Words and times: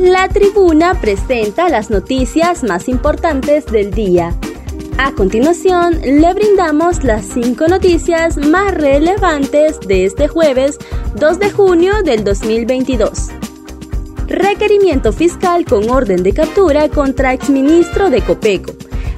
La 0.00 0.28
tribuna 0.28 1.00
presenta 1.00 1.70
las 1.70 1.88
noticias 1.88 2.62
más 2.62 2.86
importantes 2.86 3.64
del 3.64 3.92
día. 3.92 4.36
A 4.98 5.12
continuación, 5.12 5.98
le 6.02 6.34
brindamos 6.34 7.02
las 7.02 7.24
cinco 7.24 7.66
noticias 7.66 8.36
más 8.36 8.74
relevantes 8.74 9.80
de 9.80 10.04
este 10.04 10.28
jueves 10.28 10.76
2 11.14 11.38
de 11.38 11.50
junio 11.50 12.02
del 12.04 12.24
2022. 12.24 13.28
Requerimiento 14.26 15.14
fiscal 15.14 15.64
con 15.64 15.88
orden 15.88 16.22
de 16.22 16.34
captura 16.34 16.90
contra 16.90 17.32
exministro 17.32 18.10
de 18.10 18.20
Copeco. 18.20 18.72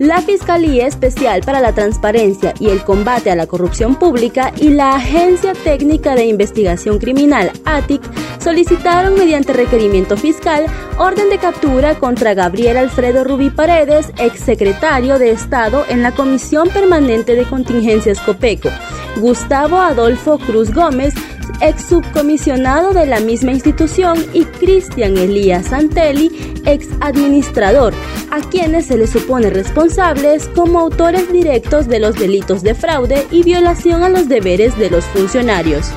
La 0.00 0.22
Fiscalía 0.22 0.86
Especial 0.86 1.42
para 1.42 1.60
la 1.60 1.74
Transparencia 1.74 2.54
y 2.58 2.70
el 2.70 2.82
Combate 2.84 3.30
a 3.30 3.36
la 3.36 3.46
Corrupción 3.46 3.96
Pública 3.96 4.50
y 4.56 4.70
la 4.70 4.94
Agencia 4.94 5.52
Técnica 5.52 6.14
de 6.14 6.24
Investigación 6.24 6.98
Criminal, 6.98 7.52
ATIC, 7.66 8.00
solicitaron 8.40 9.12
mediante 9.12 9.52
requerimiento 9.52 10.16
fiscal 10.16 10.64
orden 10.96 11.28
de 11.28 11.36
captura 11.36 11.96
contra 11.96 12.32
Gabriel 12.32 12.78
Alfredo 12.78 13.24
Rubí 13.24 13.50
Paredes, 13.50 14.10
exsecretario 14.16 15.18
de 15.18 15.32
Estado 15.32 15.84
en 15.90 16.02
la 16.02 16.12
Comisión 16.12 16.70
Permanente 16.70 17.34
de 17.36 17.44
Contingencias 17.44 18.20
COPECO, 18.20 18.70
Gustavo 19.16 19.76
Adolfo 19.76 20.38
Cruz 20.38 20.72
Gómez, 20.72 21.12
ex 21.60 21.84
subcomisionado 21.88 22.92
de 22.92 23.06
la 23.06 23.20
misma 23.20 23.52
institución, 23.52 24.18
y 24.32 24.44
Cristian 24.44 25.16
Elías 25.16 25.66
Santelli, 25.66 26.30
ex 26.66 26.88
administrador, 27.00 27.94
a 28.30 28.40
quienes 28.40 28.86
se 28.86 28.96
les 28.96 29.10
supone 29.10 29.50
responsables 29.50 30.48
como 30.48 30.80
autores 30.80 31.32
directos 31.32 31.88
de 31.88 32.00
los 32.00 32.16
delitos 32.16 32.62
de 32.62 32.74
fraude 32.74 33.26
y 33.30 33.42
violación 33.42 34.02
a 34.02 34.08
los 34.08 34.28
deberes 34.28 34.78
de 34.78 34.90
los 34.90 35.04
funcionarios 35.06 35.90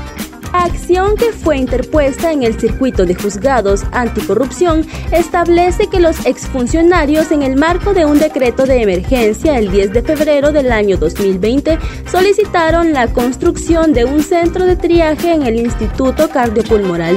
acción 0.53 1.17
que 1.17 1.31
fue 1.33 1.57
interpuesta 1.57 2.31
en 2.31 2.43
el 2.43 2.59
circuito 2.59 3.05
de 3.05 3.15
juzgados 3.15 3.83
anticorrupción 3.91 4.85
establece 5.11 5.87
que 5.87 5.99
los 5.99 6.25
exfuncionarios 6.25 7.31
en 7.31 7.41
el 7.41 7.57
marco 7.57 7.93
de 7.93 8.05
un 8.05 8.19
decreto 8.19 8.65
de 8.65 8.81
emergencia 8.81 9.57
el 9.57 9.71
10 9.71 9.93
de 9.93 10.01
febrero 10.03 10.51
del 10.51 10.71
año 10.71 10.97
2020 10.97 11.79
solicitaron 12.09 12.93
la 12.93 13.07
construcción 13.07 13.93
de 13.93 14.05
un 14.05 14.21
centro 14.21 14.65
de 14.65 14.75
triaje 14.75 15.33
en 15.33 15.43
el 15.43 15.59
Instituto 15.59 16.29
Cardiopulmonar, 16.29 17.15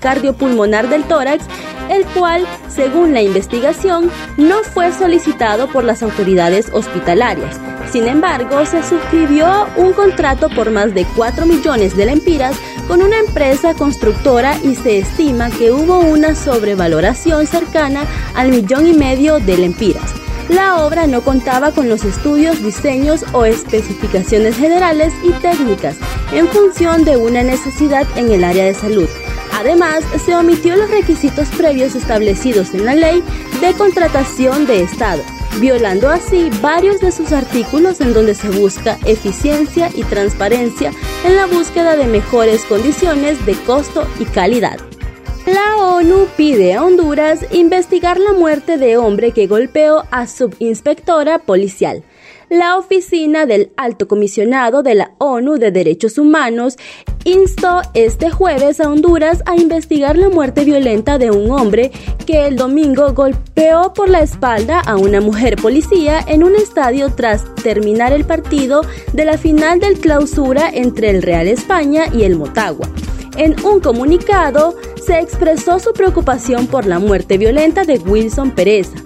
Cardiopulmonar 0.00 0.88
del 0.88 1.04
Tórax, 1.04 1.44
el 1.88 2.04
cual, 2.06 2.44
según 2.68 3.14
la 3.14 3.22
investigación, 3.22 4.10
no 4.36 4.62
fue 4.64 4.92
solicitado 4.92 5.68
por 5.68 5.84
las 5.84 6.02
autoridades 6.02 6.68
hospitalarias. 6.72 7.60
Sin 7.90 8.08
embargo, 8.08 8.66
se 8.66 8.82
suscribió 8.82 9.68
un 9.76 9.92
contrato 9.92 10.48
por 10.48 10.70
más 10.70 10.92
de 10.92 11.06
4 11.16 11.46
millones 11.46 11.75
de 11.76 12.06
lempiras 12.06 12.56
con 12.88 13.02
una 13.02 13.18
empresa 13.18 13.74
constructora 13.74 14.58
y 14.62 14.74
se 14.76 14.98
estima 14.98 15.50
que 15.50 15.72
hubo 15.72 15.98
una 15.98 16.34
sobrevaloración 16.34 17.46
cercana 17.46 18.06
al 18.34 18.48
millón 18.48 18.86
y 18.86 18.94
medio 18.94 19.40
de 19.40 19.58
lempiras. 19.58 20.14
La 20.48 20.76
obra 20.86 21.06
no 21.06 21.20
contaba 21.20 21.72
con 21.72 21.90
los 21.90 22.04
estudios, 22.04 22.62
diseños 22.62 23.26
o 23.34 23.44
especificaciones 23.44 24.56
generales 24.56 25.12
y 25.22 25.32
técnicas 25.32 25.96
en 26.32 26.48
función 26.48 27.04
de 27.04 27.18
una 27.18 27.42
necesidad 27.42 28.06
en 28.16 28.32
el 28.32 28.42
área 28.42 28.64
de 28.64 28.72
salud. 28.72 29.08
Además, 29.52 30.02
se 30.24 30.34
omitió 30.34 30.76
los 30.76 30.90
requisitos 30.90 31.48
previos 31.50 31.94
establecidos 31.94 32.72
en 32.72 32.86
la 32.86 32.94
ley 32.94 33.22
de 33.60 33.74
contratación 33.74 34.66
de 34.66 34.82
Estado 34.82 35.35
violando 35.60 36.08
así 36.08 36.50
varios 36.60 37.00
de 37.00 37.12
sus 37.12 37.32
artículos 37.32 38.00
en 38.00 38.12
donde 38.12 38.34
se 38.34 38.50
busca 38.50 38.98
eficiencia 39.04 39.90
y 39.94 40.04
transparencia 40.04 40.92
en 41.24 41.36
la 41.36 41.46
búsqueda 41.46 41.96
de 41.96 42.06
mejores 42.06 42.64
condiciones 42.64 43.44
de 43.46 43.54
costo 43.64 44.06
y 44.18 44.24
calidad. 44.24 44.78
La 45.46 45.76
ONU 45.76 46.26
pide 46.36 46.74
a 46.74 46.82
Honduras 46.82 47.46
investigar 47.52 48.18
la 48.18 48.32
muerte 48.32 48.78
de 48.78 48.96
hombre 48.96 49.30
que 49.30 49.46
golpeó 49.46 50.04
a 50.10 50.26
subinspectora 50.26 51.38
policial 51.38 52.02
la 52.48 52.78
oficina 52.78 53.46
del 53.46 53.70
Alto 53.76 54.06
Comisionado 54.06 54.82
de 54.82 54.94
la 54.94 55.12
ONU 55.18 55.56
de 55.58 55.70
Derechos 55.70 56.18
Humanos 56.18 56.76
instó 57.24 57.82
este 57.94 58.30
jueves 58.30 58.80
a 58.80 58.88
Honduras 58.88 59.42
a 59.46 59.56
investigar 59.56 60.16
la 60.16 60.28
muerte 60.28 60.64
violenta 60.64 61.18
de 61.18 61.30
un 61.30 61.50
hombre 61.50 61.90
que 62.24 62.46
el 62.46 62.56
domingo 62.56 63.12
golpeó 63.14 63.92
por 63.94 64.08
la 64.08 64.20
espalda 64.20 64.80
a 64.80 64.96
una 64.96 65.20
mujer 65.20 65.56
policía 65.56 66.20
en 66.26 66.44
un 66.44 66.54
estadio 66.54 67.12
tras 67.14 67.44
terminar 67.56 68.12
el 68.12 68.24
partido 68.24 68.82
de 69.12 69.24
la 69.24 69.38
final 69.38 69.80
del 69.80 69.98
clausura 69.98 70.70
entre 70.72 71.10
el 71.10 71.22
Real 71.22 71.48
España 71.48 72.04
y 72.12 72.22
el 72.22 72.36
Motagua. 72.36 72.88
En 73.36 73.56
un 73.64 73.80
comunicado 73.80 74.76
se 75.04 75.18
expresó 75.18 75.78
su 75.78 75.92
preocupación 75.92 76.66
por 76.66 76.86
la 76.86 76.98
muerte 76.98 77.38
violenta 77.38 77.84
de 77.84 77.98
Wilson 77.98 78.52
Pereza, 78.52 78.96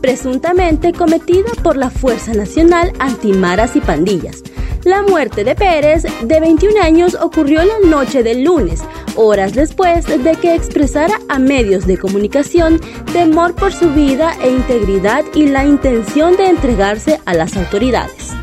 presuntamente 0.00 0.92
cometida 0.92 1.50
por 1.62 1.76
la 1.76 1.90
Fuerza 1.90 2.32
Nacional 2.32 2.92
Antimaras 2.98 3.76
y 3.76 3.80
Pandillas. 3.80 4.42
La 4.84 5.02
muerte 5.02 5.42
de 5.42 5.56
Pérez, 5.56 6.04
de 6.22 6.38
21 6.40 6.80
años, 6.80 7.16
ocurrió 7.20 7.64
la 7.64 7.88
noche 7.88 8.22
del 8.22 8.44
lunes, 8.44 8.84
horas 9.16 9.52
después 9.52 10.06
de 10.06 10.36
que 10.36 10.54
expresara 10.54 11.18
a 11.28 11.40
medios 11.40 11.86
de 11.88 11.98
comunicación 11.98 12.80
temor 13.12 13.54
por 13.56 13.72
su 13.72 13.92
vida 13.92 14.36
e 14.42 14.50
integridad 14.50 15.24
y 15.34 15.46
la 15.46 15.64
intención 15.64 16.36
de 16.36 16.50
entregarse 16.50 17.20
a 17.24 17.34
las 17.34 17.56
autoridades. 17.56 18.36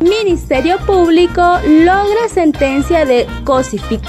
Ministerio 0.00 0.78
Público 0.86 1.42
logra 1.66 2.28
sentencia 2.32 3.04
de 3.04 3.26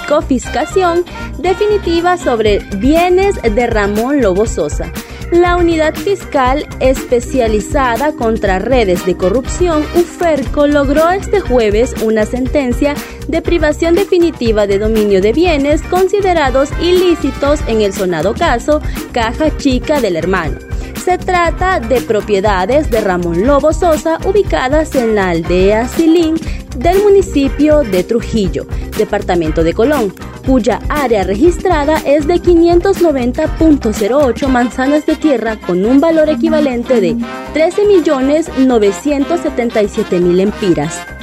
confiscación 0.07 1.05
definitiva 1.37 2.17
sobre 2.17 2.59
bienes 2.77 3.41
de 3.41 3.67
Ramón 3.67 4.21
Lobo 4.21 4.45
Sosa. 4.45 4.91
La 5.35 5.57
Unidad 5.57 5.95
Fiscal 5.95 6.65
Especializada 6.79 8.13
contra 8.13 8.57
Redes 8.57 9.05
de 9.05 9.17
Corrupción, 9.17 9.83
UFERCO, 9.93 10.65
logró 10.65 11.09
este 11.09 11.41
jueves 11.41 11.93
una 12.01 12.25
sentencia 12.25 12.95
de 13.27 13.41
privación 13.41 13.95
definitiva 13.95 14.65
de 14.65 14.79
dominio 14.79 15.21
de 15.21 15.33
bienes 15.33 15.81
considerados 15.81 16.69
ilícitos 16.81 17.59
en 17.67 17.81
el 17.81 17.91
sonado 17.91 18.33
caso 18.33 18.81
Caja 19.11 19.55
Chica 19.57 19.99
del 19.99 20.15
Hermano. 20.15 20.57
Se 21.03 21.17
trata 21.17 21.81
de 21.81 21.99
propiedades 21.99 22.89
de 22.89 23.01
Ramón 23.01 23.45
Lobo 23.45 23.73
Sosa 23.73 24.19
ubicadas 24.25 24.95
en 24.95 25.15
la 25.15 25.31
aldea 25.31 25.89
Silín 25.89 26.35
del 26.77 27.03
municipio 27.03 27.81
de 27.81 28.05
Trujillo, 28.05 28.67
departamento 28.97 29.63
de 29.65 29.73
Colón, 29.73 30.13
cuya 30.45 30.79
área 30.89 31.23
registrada 31.23 31.97
es 32.05 32.27
de 32.27 32.35
590.08 32.35 34.47
manzanas 34.47 35.05
de 35.05 35.15
tierra 35.15 35.57
con 35.57 35.85
un 35.85 35.99
valor 35.99 36.29
equivalente 36.29 37.01
de 37.01 37.15
13.977.000 37.53 40.39
empiras 40.39 41.14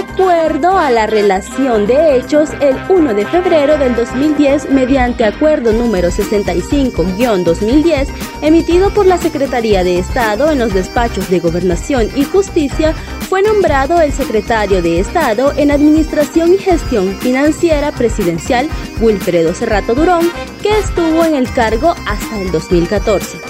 acuerdo 0.00 0.78
a 0.78 0.90
la 0.90 1.06
relación 1.06 1.86
de 1.86 2.16
hechos 2.16 2.50
el 2.60 2.76
1 2.88 3.14
de 3.14 3.26
febrero 3.26 3.76
del 3.76 3.94
2010 3.94 4.70
mediante 4.70 5.24
acuerdo 5.24 5.72
número 5.72 6.08
65-2010 6.08 8.08
emitido 8.40 8.92
por 8.94 9.06
la 9.06 9.18
Secretaría 9.18 9.84
de 9.84 9.98
Estado 9.98 10.50
en 10.50 10.58
los 10.58 10.72
despachos 10.72 11.28
de 11.28 11.38
Gobernación 11.38 12.08
y 12.16 12.24
Justicia, 12.24 12.94
fue 13.28 13.42
nombrado 13.42 14.00
el 14.00 14.12
secretario 14.12 14.80
de 14.80 15.00
Estado 15.00 15.52
en 15.56 15.70
Administración 15.70 16.54
y 16.54 16.58
Gestión 16.58 17.14
Financiera 17.18 17.92
Presidencial 17.92 18.68
Wilfredo 19.00 19.54
Serrato 19.54 19.94
Durón, 19.94 20.30
que 20.62 20.78
estuvo 20.78 21.24
en 21.24 21.34
el 21.34 21.52
cargo 21.52 21.94
hasta 22.06 22.40
el 22.40 22.50
2014 22.50 23.49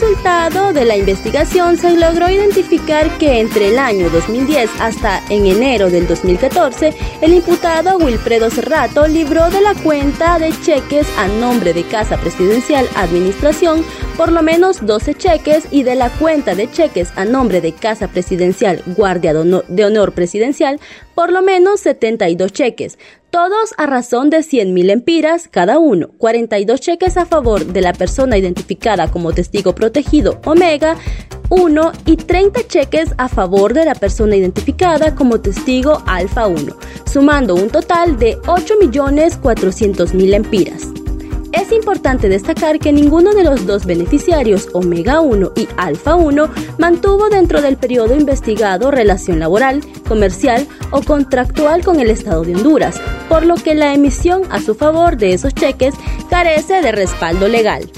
resultado 0.00 0.72
de 0.72 0.86
la 0.86 0.96
investigación 0.96 1.76
se 1.76 1.94
logró 1.94 2.30
identificar 2.30 3.18
que 3.18 3.38
entre 3.38 3.68
el 3.68 3.78
año 3.78 4.08
2010 4.08 4.70
hasta 4.80 5.22
en 5.28 5.44
enero 5.44 5.90
del 5.90 6.06
2014, 6.06 6.94
el 7.20 7.34
imputado 7.34 7.98
Wilfredo 7.98 8.48
Serrato 8.48 9.06
libró 9.06 9.50
de 9.50 9.60
la 9.60 9.74
cuenta 9.74 10.38
de 10.38 10.58
cheques 10.62 11.06
a 11.18 11.28
nombre 11.28 11.74
de 11.74 11.84
Casa 11.84 12.16
Presidencial 12.16 12.88
Administración 12.96 13.84
por 14.16 14.32
lo 14.32 14.42
menos 14.42 14.84
12 14.84 15.14
cheques 15.14 15.64
y 15.70 15.82
de 15.82 15.94
la 15.94 16.10
cuenta 16.10 16.54
de 16.54 16.70
cheques 16.70 17.12
a 17.16 17.24
nombre 17.24 17.60
de 17.60 17.72
Casa 17.72 18.08
Presidencial 18.08 18.82
Guardia 18.86 19.32
de 19.32 19.84
Honor 19.84 20.12
Presidencial 20.12 20.80
por 21.14 21.32
lo 21.32 21.42
menos 21.42 21.80
72 21.80 22.52
cheques, 22.52 22.98
todos 23.30 23.74
a 23.76 23.86
razón 23.86 24.30
de 24.30 24.38
100.000 24.38 24.90
empiras 24.90 25.48
cada 25.48 25.78
uno, 25.78 26.10
42 26.18 26.80
cheques 26.80 27.16
a 27.16 27.26
favor 27.26 27.64
de 27.64 27.80
la 27.80 27.92
persona 27.92 28.38
identificada 28.38 29.10
como 29.10 29.32
testigo 29.32 29.74
protegido 29.74 30.40
Omega 30.44 30.96
1 31.50 31.92
y 32.06 32.16
30 32.16 32.66
cheques 32.68 33.14
a 33.18 33.28
favor 33.28 33.74
de 33.74 33.84
la 33.84 33.94
persona 33.94 34.36
identificada 34.36 35.14
como 35.14 35.40
testigo 35.40 36.02
Alfa 36.06 36.46
1, 36.46 36.76
sumando 37.10 37.54
un 37.54 37.70
total 37.70 38.18
de 38.18 38.38
8.400.000 38.42 40.34
empiras. 40.34 40.89
Es 41.52 41.72
importante 41.72 42.28
destacar 42.28 42.78
que 42.78 42.92
ninguno 42.92 43.32
de 43.32 43.42
los 43.42 43.66
dos 43.66 43.84
beneficiarios, 43.84 44.68
Omega 44.72 45.20
1 45.20 45.52
y 45.56 45.68
Alfa 45.76 46.14
1, 46.14 46.48
mantuvo 46.78 47.28
dentro 47.28 47.60
del 47.60 47.76
periodo 47.76 48.14
investigado 48.14 48.90
relación 48.90 49.40
laboral, 49.40 49.82
comercial 50.06 50.68
o 50.92 51.02
contractual 51.02 51.84
con 51.84 51.98
el 51.98 52.10
Estado 52.10 52.44
de 52.44 52.54
Honduras, 52.54 53.00
por 53.28 53.44
lo 53.44 53.56
que 53.56 53.74
la 53.74 53.92
emisión 53.94 54.42
a 54.50 54.60
su 54.60 54.74
favor 54.74 55.16
de 55.16 55.34
esos 55.34 55.54
cheques 55.54 55.94
carece 56.28 56.82
de 56.82 56.92
respaldo 56.92 57.48
legal. 57.48 57.90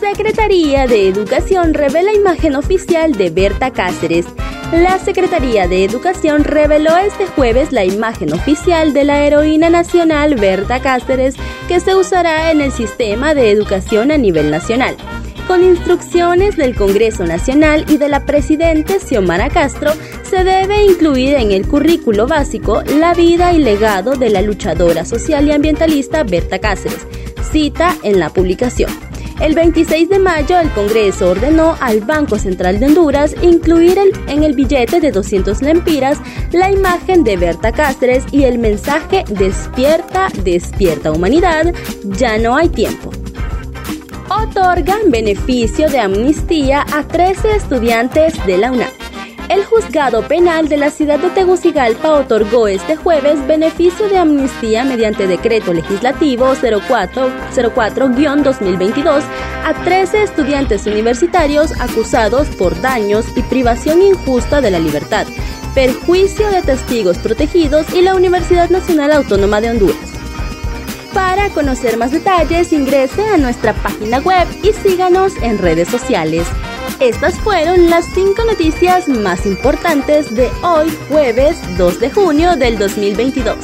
Secretaría 0.00 0.88
de 0.88 1.08
Educación 1.08 1.74
revela 1.74 2.12
imagen 2.12 2.56
oficial 2.56 3.12
de 3.12 3.30
Berta 3.30 3.70
Cáceres. 3.70 4.26
La 4.72 4.98
Secretaría 4.98 5.68
de 5.68 5.84
Educación 5.84 6.44
reveló 6.44 6.96
este 6.96 7.26
jueves 7.26 7.72
la 7.72 7.84
imagen 7.84 8.32
oficial 8.32 8.94
de 8.94 9.04
la 9.04 9.22
heroína 9.26 9.68
nacional 9.68 10.34
Berta 10.34 10.80
Cáceres 10.80 11.34
que 11.68 11.78
se 11.78 11.94
usará 11.94 12.50
en 12.50 12.62
el 12.62 12.72
sistema 12.72 13.34
de 13.34 13.50
educación 13.50 14.10
a 14.10 14.16
nivel 14.16 14.50
nacional. 14.50 14.96
Con 15.46 15.62
instrucciones 15.62 16.56
del 16.56 16.74
Congreso 16.74 17.24
Nacional 17.24 17.84
y 17.86 17.98
de 17.98 18.08
la 18.08 18.24
Presidente 18.24 18.98
Xiomara 18.98 19.50
Castro, 19.50 19.92
se 20.22 20.42
debe 20.42 20.86
incluir 20.86 21.34
en 21.34 21.52
el 21.52 21.68
currículo 21.68 22.26
básico 22.26 22.82
la 22.98 23.12
vida 23.12 23.52
y 23.52 23.58
legado 23.58 24.12
de 24.12 24.30
la 24.30 24.40
luchadora 24.40 25.04
social 25.04 25.46
y 25.46 25.52
ambientalista 25.52 26.24
Berta 26.24 26.60
Cáceres. 26.60 27.06
Cita 27.50 27.94
en 28.02 28.18
la 28.18 28.30
publicación. 28.30 29.11
El 29.42 29.56
26 29.56 30.08
de 30.08 30.20
mayo 30.20 30.56
el 30.60 30.70
Congreso 30.70 31.30
ordenó 31.30 31.76
al 31.80 31.98
Banco 32.00 32.38
Central 32.38 32.78
de 32.78 32.86
Honduras 32.86 33.34
incluir 33.42 33.98
en 34.28 34.44
el 34.44 34.54
billete 34.54 35.00
de 35.00 35.10
200 35.10 35.62
lempiras 35.62 36.18
la 36.52 36.70
imagen 36.70 37.24
de 37.24 37.36
Berta 37.36 37.72
Cáceres 37.72 38.24
y 38.30 38.44
el 38.44 38.60
mensaje 38.60 39.24
Despierta, 39.28 40.28
despierta 40.44 41.10
humanidad, 41.10 41.74
ya 42.04 42.38
no 42.38 42.56
hay 42.56 42.68
tiempo. 42.68 43.10
Otorgan 44.30 45.10
beneficio 45.10 45.88
de 45.88 45.98
amnistía 45.98 46.86
a 46.92 47.02
13 47.02 47.56
estudiantes 47.56 48.46
de 48.46 48.58
la 48.58 48.70
UNAM. 48.70 49.01
El 49.52 49.64
juzgado 49.66 50.26
penal 50.26 50.68
de 50.70 50.78
la 50.78 50.90
ciudad 50.90 51.18
de 51.18 51.28
Tegucigalpa 51.28 52.12
otorgó 52.12 52.68
este 52.68 52.96
jueves 52.96 53.46
beneficio 53.46 54.08
de 54.08 54.16
amnistía 54.16 54.82
mediante 54.82 55.26
decreto 55.26 55.74
legislativo 55.74 56.54
04-2022 56.54 59.22
a 59.62 59.74
13 59.84 60.22
estudiantes 60.22 60.86
universitarios 60.86 61.78
acusados 61.78 62.48
por 62.56 62.80
daños 62.80 63.26
y 63.36 63.42
privación 63.42 64.00
injusta 64.00 64.62
de 64.62 64.70
la 64.70 64.78
libertad, 64.78 65.26
perjuicio 65.74 66.48
de 66.48 66.62
testigos 66.62 67.18
protegidos 67.18 67.92
y 67.92 68.00
la 68.00 68.14
Universidad 68.14 68.70
Nacional 68.70 69.12
Autónoma 69.12 69.60
de 69.60 69.72
Honduras. 69.72 70.12
Para 71.12 71.50
conocer 71.50 71.98
más 71.98 72.12
detalles 72.12 72.72
ingrese 72.72 73.26
a 73.26 73.36
nuestra 73.36 73.74
página 73.74 74.20
web 74.20 74.48
y 74.62 74.72
síganos 74.72 75.36
en 75.42 75.58
redes 75.58 75.88
sociales. 75.88 76.46
Estas 77.02 77.34
fueron 77.40 77.90
las 77.90 78.04
cinco 78.14 78.44
noticias 78.44 79.08
más 79.08 79.44
importantes 79.44 80.32
de 80.32 80.48
hoy, 80.62 80.88
jueves 81.08 81.58
2 81.76 81.98
de 81.98 82.10
junio 82.12 82.54
del 82.54 82.78
2022. 82.78 83.56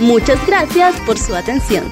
Muchas 0.00 0.46
gracias 0.46 0.94
por 1.06 1.18
su 1.18 1.34
atención. 1.34 1.90